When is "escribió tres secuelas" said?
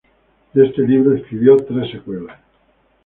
1.15-2.39